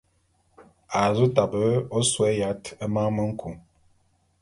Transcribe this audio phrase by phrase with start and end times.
[0.99, 1.65] A zu tabe
[1.99, 3.49] ôsôé yat e mane me nku.